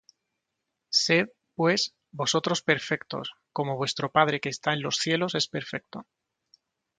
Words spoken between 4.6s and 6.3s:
en los cielos es perfecto.